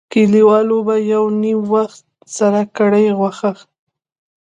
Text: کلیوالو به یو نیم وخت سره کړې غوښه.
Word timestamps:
کلیوالو 0.13 0.77
به 0.87 0.95
یو 1.13 1.23
نیم 1.41 1.59
وخت 1.73 2.03
سره 2.37 2.61
کړې 2.77 3.05
غوښه. 3.17 3.51